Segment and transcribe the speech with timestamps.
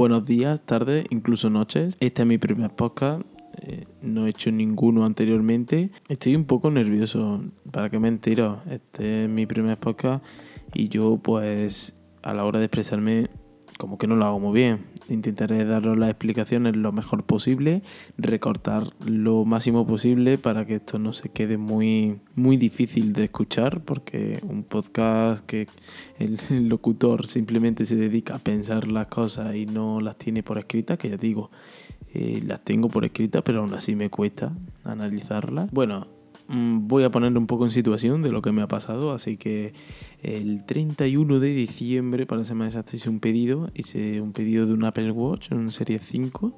[0.00, 1.94] buenos días, tardes, incluso noches.
[2.00, 3.20] Este es mi primer podcast.
[3.60, 5.90] eh, no he hecho ninguno anteriormente.
[6.08, 8.64] Estoy un poco nervioso, para qué mentiros.
[8.70, 10.24] Este es mi primer podcast
[10.72, 13.28] y yo pues a la hora de expresarme
[13.76, 14.86] como que no lo hago muy bien.
[15.10, 17.82] Intentaré daros las explicaciones lo mejor posible,
[18.16, 23.82] recortar lo máximo posible para que esto no se quede muy, muy difícil de escuchar,
[23.82, 25.66] porque un podcast que
[26.18, 30.98] el, locutor simplemente se dedica a pensar las cosas y no las tiene por escritas,
[30.98, 31.50] que ya digo,
[32.14, 34.52] eh, las tengo por escritas, pero aún así me cuesta
[34.84, 35.70] analizarlas.
[35.72, 36.06] Bueno,
[36.52, 39.72] voy a poner un poco en situación de lo que me ha pasado, así que
[40.22, 44.72] el 31 de diciembre, para ser más exacto, hice un pedido, hice un pedido de
[44.72, 46.52] un Apple Watch, un Serie 5,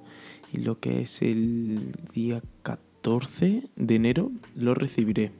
[0.55, 5.33] y lo que es el día 14 de enero lo recibiré.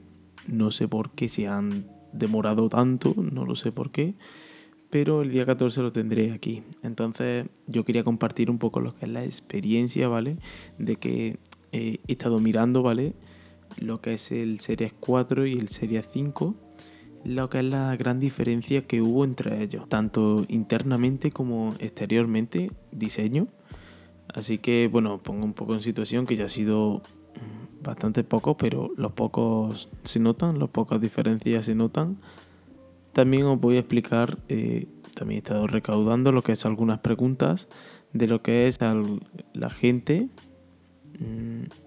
[0.47, 4.13] No sé por qué se han demorado tanto, no lo sé por qué,
[4.91, 6.61] pero el día 14 lo tendré aquí.
[6.83, 10.35] Entonces yo quería compartir un poco lo que es la experiencia, ¿vale?
[10.77, 11.37] De que
[11.71, 13.13] eh, he estado mirando, ¿vale?
[13.79, 16.55] Lo que es el Series 4 y el Series 5,
[17.25, 23.47] lo que es la gran diferencia que hubo entre ellos, tanto internamente como exteriormente, diseño.
[24.33, 27.01] Así que bueno, pongo un poco en situación que ya ha sido
[27.35, 32.17] mm, bastante poco, pero los pocos se notan, las pocas diferencias se notan.
[33.13, 37.67] También os voy a explicar, eh, también he estado recaudando lo que es algunas preguntas
[38.11, 39.21] de lo que es al-
[39.53, 40.29] la gente,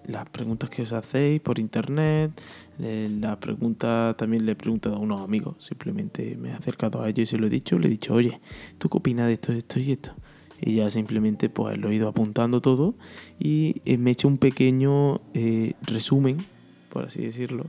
[0.07, 2.31] las preguntas que os hacéis por internet,
[2.79, 7.25] las preguntas también le he preguntado a unos amigos, simplemente me he acercado a ellos
[7.25, 8.41] y se lo he dicho, le he dicho, oye,
[8.79, 10.13] ¿tú qué opinas de esto, esto y esto?
[10.61, 12.95] Y ya simplemente pues lo he ido apuntando todo
[13.39, 16.47] y eh, me he hecho un pequeño eh, resumen,
[16.91, 17.67] por así decirlo,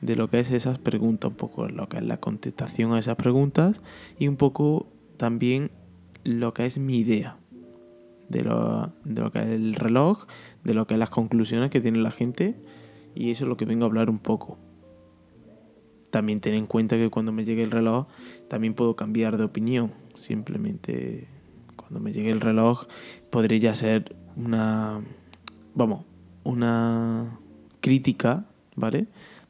[0.00, 3.16] de lo que es esas preguntas, un poco lo que es la contestación a esas
[3.16, 3.82] preguntas
[4.18, 5.70] y un poco también
[6.24, 7.39] lo que es mi idea
[8.30, 10.26] de lo, de lo que es el reloj,
[10.64, 12.54] de lo que es las conclusiones que tiene la gente
[13.14, 14.58] y eso es lo que vengo a hablar un poco.
[16.10, 18.06] También ten en cuenta que cuando me llegue el reloj
[18.48, 19.92] también puedo cambiar de opinión.
[20.14, 21.28] Simplemente
[21.76, 22.86] cuando me llegue el reloj
[23.30, 25.00] podré ya hacer una,
[25.74, 26.04] vamos,
[26.44, 27.38] una
[27.80, 28.46] crítica,
[28.76, 29.06] ¿vale?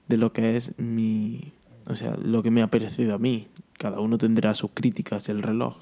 [0.08, 1.52] De lo que es mi,
[1.86, 3.48] o sea, lo que me ha parecido a mí.
[3.78, 5.76] Cada uno tendrá sus críticas del reloj.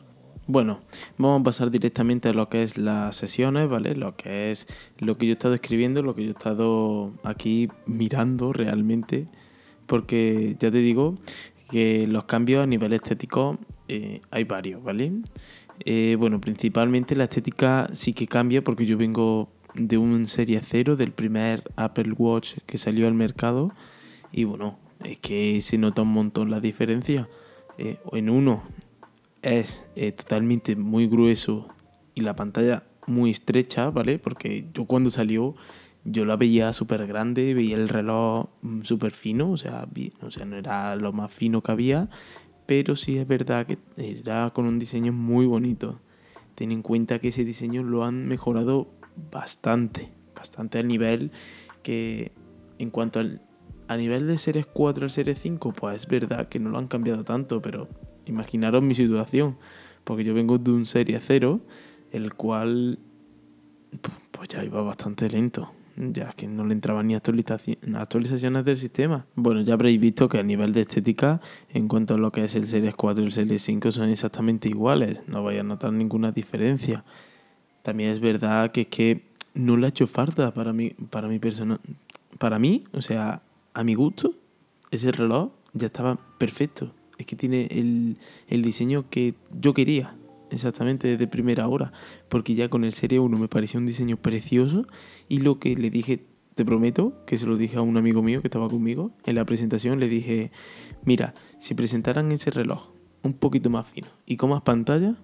[0.50, 0.81] Bueno,
[1.19, 3.94] vamos a pasar directamente a lo que es las sesiones, ¿vale?
[3.94, 4.66] Lo que es
[4.97, 9.26] lo que yo he estado escribiendo, lo que yo he estado aquí mirando realmente,
[9.87, 11.19] porque ya te digo
[11.70, 13.58] que los cambios a nivel estético
[13.88, 15.12] eh, hay varios, ¿vale?
[15.84, 20.97] Eh, bueno, principalmente la estética sí que cambia porque yo vengo de un serie 0,
[20.97, 23.75] del primer Apple Watch que salió al mercado,
[24.32, 27.28] y bueno, es que se nota un montón la diferencia.
[27.76, 28.62] Eh, en uno
[29.43, 31.69] es eh, totalmente muy grueso
[32.15, 34.19] y la pantalla muy estrecha, ¿vale?
[34.19, 35.54] Porque yo cuando salió
[36.04, 39.87] yo la veía súper grande, veía el reloj mm, súper fino, o sea,
[40.22, 42.09] o sea, no era lo más fino que había,
[42.66, 46.00] pero sí es verdad que era con un diseño muy bonito.
[46.55, 48.88] Ten en cuenta que ese diseño lo han mejorado
[49.31, 51.31] bastante, bastante al nivel
[51.82, 52.32] que
[52.78, 53.43] en cuanto al
[53.88, 56.88] a nivel de Series 4 al Series 5, pues es verdad que no lo han
[56.88, 57.88] cambiado tanto, pero
[58.28, 59.56] imaginaros mi situación,
[60.05, 61.61] porque yo vengo de un Serie 0,
[62.12, 62.99] el cual
[64.03, 65.72] pu- pues ya iba bastante lento.
[65.97, 69.27] Ya que no le entraban ni actualizaci- actualizaciones del sistema.
[69.34, 71.41] Bueno, ya habréis visto que a nivel de estética,
[71.71, 74.69] en cuanto a lo que es el Series 4 y el Series 5, son exactamente
[74.69, 75.22] iguales.
[75.27, 77.05] No vais a notar ninguna diferencia.
[77.83, 79.22] También es verdad que es que
[79.55, 81.81] no le ha hecho falta para mí, para mi persona.
[82.38, 83.43] Para mí, o sea,
[83.75, 84.31] a mi gusto,
[84.93, 86.93] ese reloj ya estaba perfecto.
[87.19, 88.19] Es que tiene el,
[88.49, 90.17] el diseño que yo quería,
[90.51, 91.93] exactamente desde primera hora.
[92.29, 94.87] Porque ya con el Serie 1 me parecía un diseño precioso.
[95.29, 96.25] Y lo que le dije,
[96.55, 99.44] te prometo, que se lo dije a un amigo mío que estaba conmigo en la
[99.44, 100.50] presentación, le dije,
[101.05, 102.88] mira, si presentaran ese reloj
[103.23, 105.14] un poquito más fino y con más pantalla,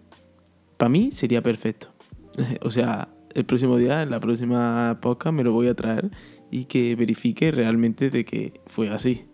[0.77, 1.89] para mí sería perfecto.
[2.63, 6.09] o sea, el próximo día, en la próxima podcast, me lo voy a traer
[6.51, 9.25] y que verifique realmente de que fue así.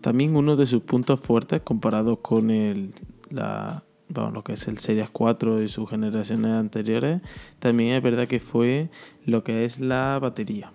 [0.00, 2.94] También uno de sus puntos fuertes comparados con el,
[3.30, 7.20] la, vamos, lo que es el Series 4 y sus generaciones anteriores,
[7.58, 8.90] también es verdad que fue
[9.24, 10.70] lo que es la batería.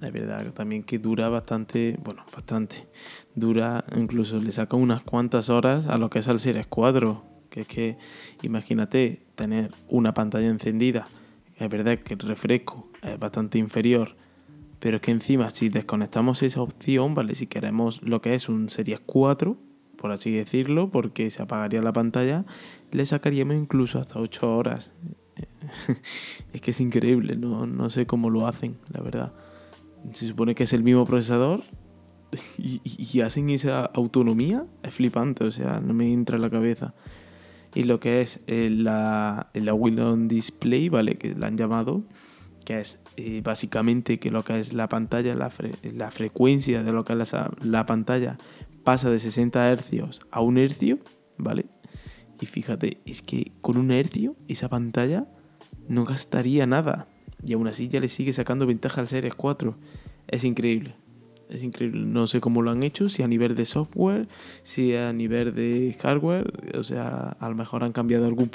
[0.00, 2.86] Es verdad también que dura bastante, bueno, bastante.
[3.34, 7.24] Dura, incluso le saca unas cuantas horas a lo que es el Series 4.
[7.50, 7.98] Que es que,
[8.42, 11.06] imagínate, tener una pantalla encendida.
[11.56, 14.14] Es verdad que el refresco es bastante inferior.
[14.80, 17.34] Pero es que encima, si desconectamos esa opción, ¿vale?
[17.34, 19.56] Si queremos lo que es un Series 4,
[19.96, 22.44] por así decirlo, porque se apagaría la pantalla,
[22.92, 24.92] le sacaríamos incluso hasta 8 horas.
[26.52, 29.32] es que es increíble, no, no sé cómo lo hacen, la verdad.
[30.12, 31.62] Se supone que es el mismo procesador
[32.58, 36.94] y, hacen esa autonomía, es flipante, o sea, no me entra en la cabeza.
[37.74, 41.16] Y lo que es eh, la, la Display, ¿vale?
[41.16, 42.02] Que la han llamado,
[42.68, 45.50] que es eh, básicamente que lo que es la pantalla, la,
[45.94, 48.36] la frecuencia de lo que es la, la, pantalla
[48.84, 50.98] pasa de 60 Hz a 1 Hz,
[51.38, 51.64] ¿vale?
[52.38, 55.26] Y fíjate, es que con un hercio esa pantalla
[55.88, 57.06] no gastaría nada.
[57.42, 59.70] Y aún así ya le sigue sacando ventaja al Series 4.
[60.26, 60.94] Es increíble.
[61.48, 62.04] Es increíble.
[62.04, 64.28] No sé cómo lo han hecho, si a nivel de software,
[64.62, 66.76] si a nivel de hardware.
[66.78, 68.50] O sea, a lo mejor han cambiado algún...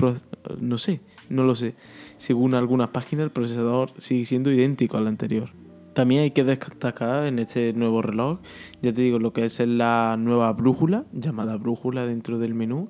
[0.59, 1.75] no sé, no lo sé.
[2.17, 5.49] Según algunas páginas, el procesador sigue siendo idéntico al anterior.
[5.93, 8.39] También hay que destacar en este nuevo reloj,
[8.81, 12.89] ya te digo, lo que es la nueva brújula, llamada brújula dentro del menú,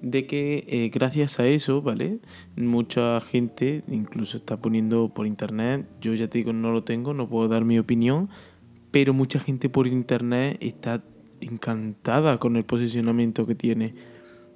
[0.00, 2.20] de que eh, gracias a eso, ¿vale?
[2.56, 7.28] Mucha gente incluso está poniendo por internet, yo ya te digo, no lo tengo, no
[7.28, 8.30] puedo dar mi opinión,
[8.90, 11.02] pero mucha gente por internet está
[11.40, 13.94] encantada con el posicionamiento que tiene.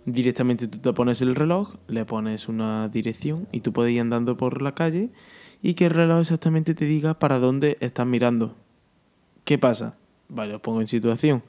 [0.04, 4.36] Directamente tú te pones el reloj, le pones una dirección y tú puedes ir andando
[4.36, 5.10] por la calle
[5.62, 8.56] y que el reloj exactamente te diga para dónde estás mirando.
[9.44, 9.96] ¿Qué pasa?
[10.28, 11.42] Vale, os pongo en situación.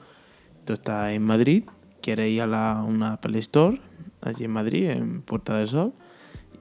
[0.66, 1.64] Tú estás en Madrid,
[2.02, 3.82] quieres ir a la, una Apple Store,
[4.22, 5.94] allí en Madrid, en Puerta del Sol,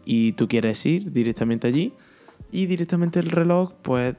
[0.05, 1.93] y tú quieres ir directamente allí,
[2.53, 4.15] y directamente el reloj, pues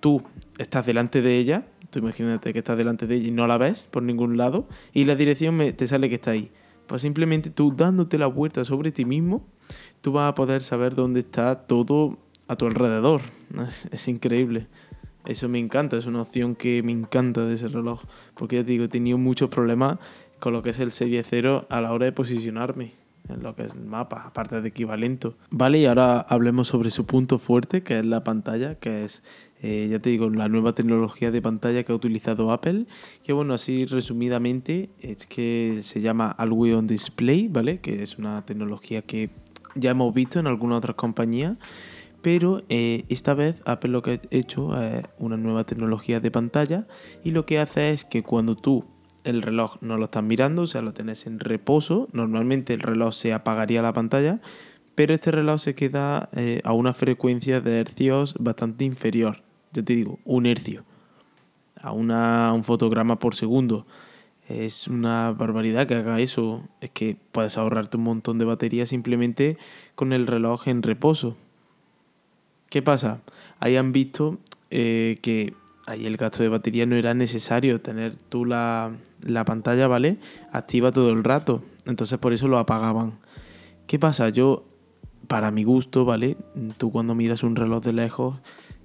[0.00, 0.22] tú
[0.56, 3.88] estás delante de ella, tú imagínate que estás delante de ella y no la ves
[3.90, 6.50] por ningún lado, y la dirección te sale que está ahí.
[6.86, 9.44] Pues simplemente tú dándote la vuelta sobre ti mismo,
[10.00, 13.22] tú vas a poder saber dónde está todo a tu alrededor.
[13.90, 14.68] Es, increíble.
[15.24, 18.02] Eso me encanta, es una opción que me encanta de ese reloj.
[18.34, 19.98] Porque ya te digo, he tenido muchos problemas
[20.38, 23.64] con lo que es el Serie 0 a la hora de posicionarme en lo que
[23.64, 25.32] es el mapa, aparte de equivalente.
[25.50, 29.22] Vale, y ahora hablemos sobre su punto fuerte, que es la pantalla, que es,
[29.62, 32.86] eh, ya te digo, la nueva tecnología de pantalla que ha utilizado Apple,
[33.22, 37.80] que bueno, así resumidamente es que se llama Always Display, ¿vale?
[37.80, 39.30] Que es una tecnología que
[39.74, 41.56] ya hemos visto en algunas otras compañías,
[42.20, 46.86] pero eh, esta vez Apple lo que ha hecho es una nueva tecnología de pantalla
[47.24, 48.84] y lo que hace es que cuando tú
[49.24, 52.08] el reloj no lo estás mirando, o sea, lo tenés en reposo.
[52.12, 54.40] Normalmente el reloj se apagaría la pantalla,
[54.94, 59.42] pero este reloj se queda eh, a una frecuencia de hercios bastante inferior.
[59.72, 60.84] Ya te digo, un hercio.
[61.80, 63.86] A, una, un fotograma por segundo.
[64.48, 66.68] Es una barbaridad que haga eso.
[66.80, 69.56] Es que puedes ahorrarte un montón de batería simplemente
[69.94, 71.36] con el reloj en reposo.
[72.68, 73.20] ¿Qué pasa?
[73.60, 74.38] Hayan visto
[74.70, 75.54] eh, que
[75.86, 78.92] ahí el gasto de batería no era necesario tener tú la,
[79.46, 80.18] pantalla, ¿vale?
[80.52, 81.62] Activa todo el rato.
[81.86, 83.18] Entonces por eso lo apagaban.
[83.86, 84.28] ¿Qué pasa?
[84.28, 84.64] Yo,
[85.28, 86.36] para mi gusto, ¿vale?
[86.78, 88.40] Tú cuando miras un reloj de lejos,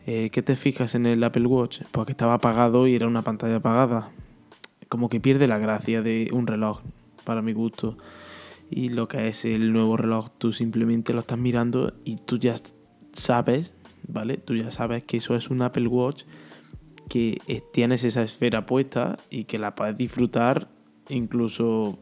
[0.06, 1.82] eh, ¿qué te fijas en el Apple Watch?
[1.92, 4.12] Pues que estaba apagado y era una pantalla apagada.
[4.90, 6.82] Como que pierde la gracia de un reloj,
[7.24, 7.98] para mi gusto.
[8.70, 12.56] Y lo que es el nuevo reloj, tú simplemente lo estás mirando y tú ya
[13.14, 13.76] sabes,
[14.08, 14.38] ¿vale?
[14.38, 16.24] Tú ya sabes que eso es un Apple Watch
[17.08, 20.68] que tienes esa esfera puesta y que la puedes disfrutar
[21.10, 21.98] incluso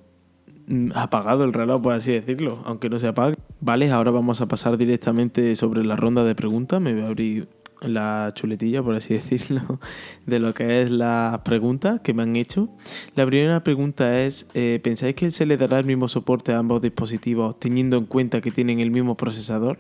[0.68, 3.36] mm, apagado el reloj, por así decirlo, aunque no se apague.
[3.62, 6.82] Vale, ahora vamos a pasar directamente sobre la ronda de preguntas.
[6.82, 7.48] Me voy a abrir
[7.82, 9.80] la chuletilla, por así decirlo,
[10.26, 12.70] de lo que es las preguntas que me han hecho.
[13.16, 16.82] La primera pregunta es, eh, ¿pensáis que se le dará el mismo soporte a ambos
[16.82, 19.78] dispositivos teniendo en cuenta que tienen el mismo procesador?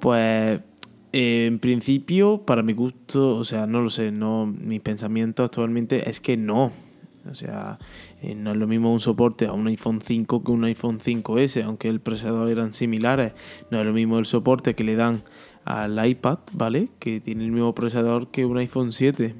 [0.00, 0.60] Pues
[1.18, 6.20] en principio, para mi gusto, o sea, no lo sé, no, mi pensamiento actualmente es
[6.20, 6.72] que no.
[7.30, 7.78] O sea,
[8.20, 11.64] eh, no es lo mismo un soporte a un iPhone 5 que un iPhone 5S,
[11.64, 13.32] aunque el procesador eran similares.
[13.70, 15.22] No es lo mismo el soporte que le dan
[15.64, 16.90] al iPad, ¿vale?
[16.98, 19.34] Que tiene el mismo procesador que un iPhone 7.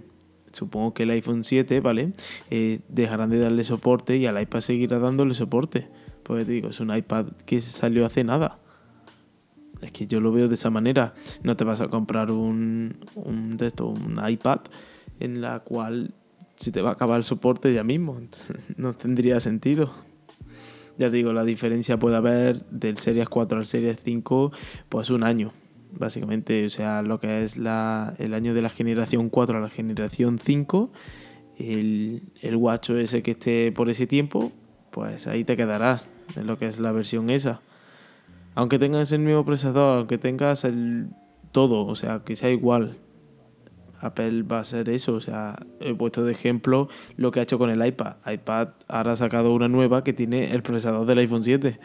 [0.52, 2.10] Supongo que el iPhone 7, ¿vale?
[2.50, 5.88] Eh, dejarán de darle soporte y al iPad seguirá dándole soporte.
[6.22, 8.60] Pues digo, es un iPad que salió hace nada.
[9.86, 11.14] Es que yo lo veo de esa manera.
[11.44, 14.60] No te vas a comprar un, un, de un iPad
[15.20, 16.12] en la cual
[16.56, 18.20] si te va a acabar el soporte ya mismo.
[18.76, 19.94] no tendría sentido.
[20.98, 24.52] Ya digo, la diferencia puede haber del Series 4 al Series 5,
[24.88, 25.52] pues un año.
[25.92, 29.68] Básicamente, o sea, lo que es la, el año de la generación 4 a la
[29.68, 30.90] generación 5,
[31.58, 32.60] el, el
[32.98, 34.52] ese que esté por ese tiempo,
[34.90, 37.60] pues ahí te quedarás en lo que es la versión esa
[38.56, 41.10] aunque tengas el mismo procesador, aunque tengas el
[41.52, 42.96] todo, o sea, que sea igual,
[44.00, 45.12] Apple va a hacer eso.
[45.14, 48.16] O sea, he puesto de ejemplo lo que ha hecho con el iPad.
[48.26, 51.78] iPad ahora ha sacado una nueva que tiene el procesador del iPhone 7.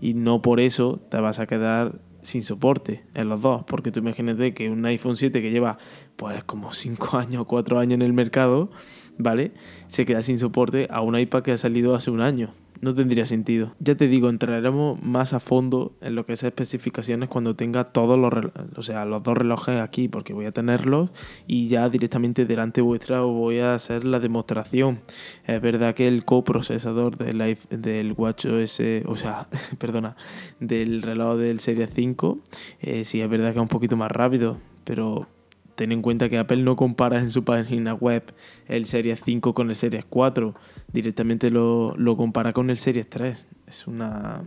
[0.00, 4.00] Y no por eso te vas a quedar sin soporte en los dos, porque tú
[4.00, 5.78] imagínate que un iPhone 7 que lleva
[6.16, 8.70] pues como 5 años o 4 años en el mercado,
[9.16, 9.52] ¿vale?
[9.88, 13.26] Se queda sin soporte a un iPad que ha salido hace un año no tendría
[13.26, 13.74] sentido.
[13.78, 18.18] Ya te digo, entraremos más a fondo en lo que es especificaciones cuando tenga todos
[18.18, 18.32] los,
[18.76, 21.10] o sea, los dos relojes aquí, porque voy a tenerlos
[21.46, 25.00] y ya directamente delante vuestra voy a hacer la demostración.
[25.46, 30.16] Es verdad que el coprocesador del, del WatchOS, o sea, perdona,
[30.60, 32.38] del reloj del Serie 5,
[32.80, 35.26] eh, sí es verdad que es un poquito más rápido, pero
[35.74, 38.22] ten en cuenta que Apple no compara en su página web
[38.68, 40.54] el Series 5 con el Series 4,
[40.94, 43.48] directamente lo, compara con el Series 3.
[43.66, 44.44] Es una,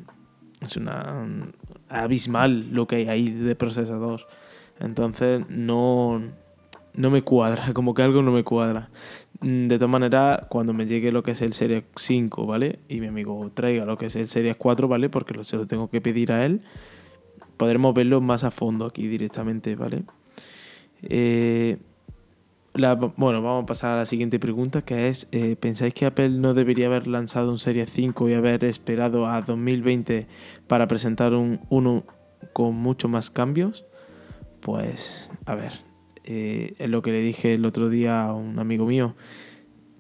[0.62, 1.28] es una
[1.90, 4.22] abismal lo que hay ahí de procesador.
[4.80, 6.22] Entonces no,
[6.94, 8.90] no me cuadra, como que algo no me cuadra.
[9.42, 12.80] Mm, de todas maneras, cuando me llegue lo que es el Series 5, ¿vale?
[12.88, 15.10] Y mi amigo traiga lo que es el Series 4, ¿vale?
[15.10, 16.62] Porque lo, se lo tengo que pedir a él.
[17.58, 20.04] Podremos verlo más a fondo aquí directamente, ¿vale?
[21.02, 21.78] Eh,
[23.16, 26.54] bueno, vamos a pasar a la siguiente pregunta, que es, eh, ¿pensáis que Apple no
[26.54, 30.28] debería haber lanzado un Serie 5 y haber esperado a 2020
[30.68, 32.04] para presentar un, uno
[32.54, 33.86] con mucho más cambios?
[34.62, 35.74] Pues, a ver,
[36.24, 39.16] eh, es lo que le dije el otro día a un amigo mío.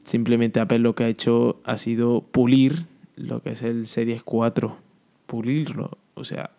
[0.03, 4.77] Simplemente Apple lo que ha hecho ha sido pulir lo que es el Series 4.
[5.25, 5.97] Pulirlo.
[6.13, 6.51] O sea,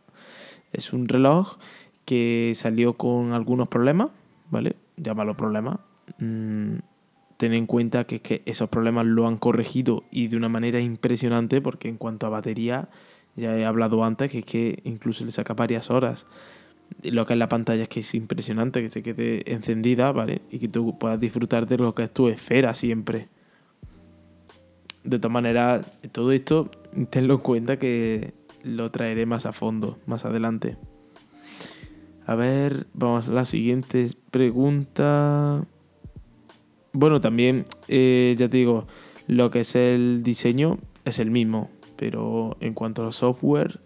[0.72, 1.56] es un reloj
[2.04, 4.10] que salió con algunos problemas
[4.50, 4.76] ¿vale?
[4.96, 5.80] Llámalo problema.
[6.18, 6.78] Mm,
[7.36, 11.60] ten en cuenta que, que esos problemas lo han corregido y de una manera impresionante
[11.60, 12.88] porque en cuanto a batería,
[13.36, 16.26] ya he hablado antes que es que incluso le saca varias horas.
[17.02, 20.42] Lo que es la pantalla es que es impresionante que se quede encendida, ¿vale?
[20.50, 23.28] Y que tú puedas disfrutar de lo que es tu esfera siempre.
[25.04, 26.70] De todas maneras, todo esto
[27.10, 28.34] tenlo en cuenta que
[28.64, 30.76] lo traeré más a fondo, más adelante.
[32.26, 35.64] A ver, vamos a la siguiente pregunta.
[36.92, 38.86] Bueno, también, eh, ya te digo,
[39.26, 43.78] lo que es el diseño es el mismo, pero en cuanto a software,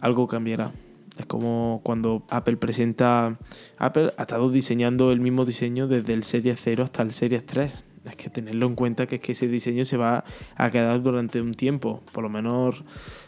[0.00, 0.72] algo cambiará.
[1.18, 3.38] Es como cuando Apple presenta.
[3.78, 7.84] Apple ha estado diseñando el mismo diseño desde el Series 0 hasta el Series 3
[8.10, 10.24] es que tenerlo en cuenta que es que ese diseño se va
[10.54, 12.84] a quedar durante un tiempo, por lo menos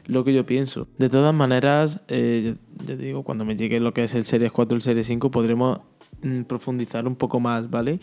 [0.07, 0.87] lo que yo pienso.
[0.99, 2.55] De todas maneras, eh,
[2.87, 5.81] ya, digo, cuando me llegue lo que es el Series 4 el Series 5 podremos
[6.47, 8.01] profundizar un poco más, ¿vale?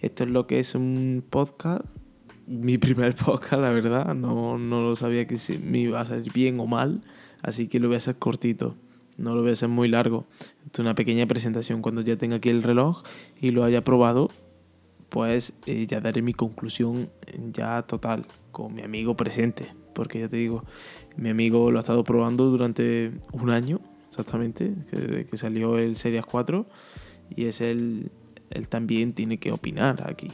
[0.00, 1.84] Esto es lo que es un podcast.
[2.46, 6.32] Mi primer podcast, la verdad, no, no lo sabía que si me iba a salir
[6.32, 7.02] bien o mal,
[7.42, 8.74] así que lo voy a hacer cortito
[9.18, 10.26] no lo voy a hacer muy largo.
[10.64, 13.02] Esto es una pequeña presentación cuando ya tenga aquí el reloj
[13.40, 14.28] y lo haya probado
[15.08, 17.10] pues eh, ya daré mi conclusión
[17.52, 19.66] ya total con mi amigo presente.
[19.94, 20.62] Porque ya te digo,
[21.16, 26.24] mi amigo lo ha estado probando durante un año, exactamente, que, que salió el Series
[26.24, 26.64] 4.
[27.34, 28.10] Y es él,
[28.50, 30.30] él también tiene que opinar aquí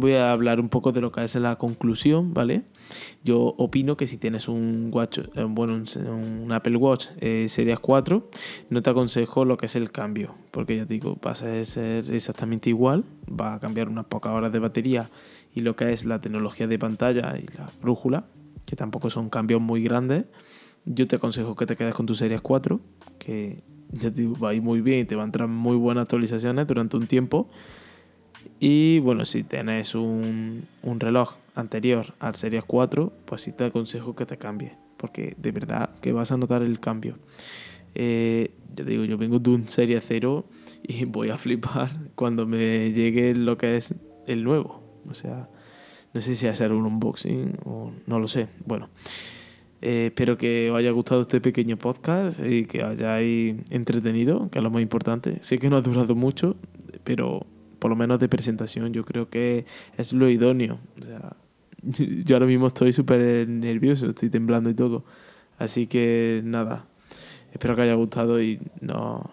[0.00, 2.62] voy a hablar un poco de lo que es la conclusión, ¿vale?
[3.22, 8.30] Yo opino que si tienes un Watch, eh, bueno, un, Apple Watch eh, Series 4,
[8.70, 12.10] no te aconsejo lo que es el cambio, porque ya te digo, va a ser
[12.10, 15.08] exactamente igual, va a cambiar unas pocas horas de batería
[15.54, 18.24] y lo que es la tecnología de pantalla y la brújula,
[18.66, 20.24] que tampoco son cambios muy grandes.
[20.86, 22.80] Yo te aconsejo que te quedes con tu Series 4,
[23.18, 23.62] que
[23.92, 26.66] ya te va a ir muy bien y te van a entrar muy buenas actualizaciones
[26.66, 27.48] durante un tiempo.
[28.58, 34.26] Y bueno, si tenés un, reloj anterior al Series 4, pues sí te aconsejo que
[34.26, 37.18] te cambies, porque de verdad que vas a notar el cambio.
[37.94, 40.44] Eh, ya digo, yo vengo de un Serie 0
[40.82, 43.94] y voy a flipar cuando me llegue lo que es
[44.26, 44.82] el nuevo.
[45.08, 45.48] O sea,
[46.12, 48.48] no sé si hacer un unboxing o no lo sé.
[48.64, 48.88] Bueno,
[49.82, 54.58] eh, espero que os haya gustado este pequeño podcast y que os hayáis entretenido, que
[54.58, 55.38] es lo más importante.
[55.40, 56.56] Sé que no ha durado mucho,
[57.04, 57.46] pero
[57.78, 59.64] por lo menos de presentación, yo creo que
[59.96, 60.78] es lo idóneo.
[61.00, 61.50] O
[62.24, 65.04] yo ahora mismo estoy súper nervioso, estoy temblando y todo.
[65.58, 66.86] Así que nada,
[67.52, 69.30] espero que haya gustado y no.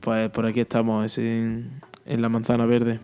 [0.00, 3.00] Pues por aquí estamos en, en la manzana verde.